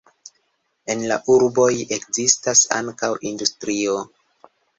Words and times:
En 0.93 1.03
la 1.11 1.17
urboj 1.33 1.67
ekzistas 1.99 2.63
ankaŭ 2.79 3.11
industrio. 3.35 4.01